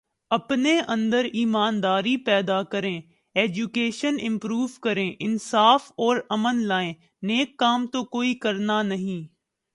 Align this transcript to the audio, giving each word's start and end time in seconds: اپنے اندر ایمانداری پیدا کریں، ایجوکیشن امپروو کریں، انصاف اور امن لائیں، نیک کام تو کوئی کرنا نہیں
اپنے 0.31 0.79
اندر 0.87 1.25
ایمانداری 1.33 2.15
پیدا 2.17 2.61
کریں، 2.63 3.01
ایجوکیشن 3.35 4.15
امپروو 4.21 4.67
کریں، 4.81 5.11
انصاف 5.19 5.91
اور 5.97 6.17
امن 6.29 6.63
لائیں، 6.63 6.93
نیک 7.23 7.57
کام 7.57 7.87
تو 7.87 8.03
کوئی 8.07 8.33
کرنا 8.35 8.81
نہیں 8.83 9.27